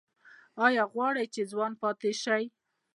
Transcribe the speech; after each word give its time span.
ایا 0.65 0.83
غواړئ 0.93 1.25
چې 1.33 1.41
ځوان 1.51 1.71
پاتې 1.81 2.11
شئ؟ 2.23 2.43